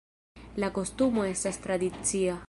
La 0.63 0.69
kostumo 0.77 1.25
estas 1.33 1.59
tradicia. 1.67 2.39